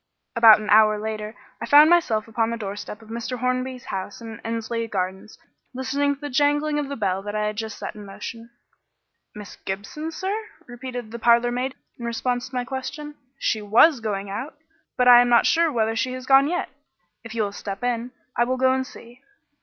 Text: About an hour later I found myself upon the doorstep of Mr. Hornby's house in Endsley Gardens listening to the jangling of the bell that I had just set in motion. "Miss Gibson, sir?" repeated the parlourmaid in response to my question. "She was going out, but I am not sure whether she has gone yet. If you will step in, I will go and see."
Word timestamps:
About 0.35 0.57
an 0.59 0.67
hour 0.71 0.97
later 0.97 1.35
I 1.61 1.67
found 1.67 1.91
myself 1.91 2.27
upon 2.27 2.49
the 2.49 2.57
doorstep 2.57 3.03
of 3.03 3.09
Mr. 3.09 3.37
Hornby's 3.37 3.85
house 3.85 4.19
in 4.19 4.41
Endsley 4.43 4.89
Gardens 4.89 5.37
listening 5.75 6.15
to 6.15 6.21
the 6.21 6.29
jangling 6.31 6.79
of 6.79 6.89
the 6.89 6.95
bell 6.95 7.21
that 7.21 7.35
I 7.35 7.45
had 7.45 7.55
just 7.55 7.77
set 7.77 7.93
in 7.93 8.03
motion. 8.03 8.49
"Miss 9.35 9.57
Gibson, 9.57 10.09
sir?" 10.11 10.35
repeated 10.65 11.11
the 11.11 11.19
parlourmaid 11.19 11.75
in 11.99 12.05
response 12.07 12.49
to 12.49 12.55
my 12.55 12.65
question. 12.65 13.13
"She 13.37 13.61
was 13.61 13.99
going 13.99 14.27
out, 14.27 14.55
but 14.97 15.07
I 15.07 15.21
am 15.21 15.29
not 15.29 15.45
sure 15.45 15.71
whether 15.71 15.95
she 15.95 16.13
has 16.13 16.25
gone 16.25 16.47
yet. 16.47 16.69
If 17.23 17.35
you 17.35 17.43
will 17.43 17.51
step 17.51 17.83
in, 17.83 18.09
I 18.35 18.43
will 18.45 18.57
go 18.57 18.73
and 18.73 18.87
see." 18.87 19.21